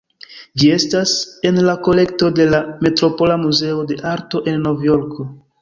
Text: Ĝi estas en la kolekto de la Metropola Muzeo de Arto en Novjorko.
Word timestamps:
Ĝi 0.61 0.69
estas 0.77 1.11
en 1.49 1.59
la 1.67 1.75
kolekto 1.89 2.31
de 2.39 2.49
la 2.55 2.63
Metropola 2.87 3.39
Muzeo 3.45 3.87
de 3.93 4.03
Arto 4.17 4.43
en 4.55 4.63
Novjorko. 4.69 5.33